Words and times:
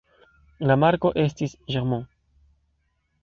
La 0.69 0.77
marko 0.83 1.11
estis 1.25 1.53
Germain. 1.75 2.07